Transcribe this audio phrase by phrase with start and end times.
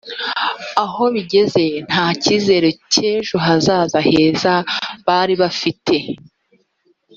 [0.83, 4.53] aho bigeze nta cyizere cy’ejo hazaza heza
[5.05, 5.95] bari bafite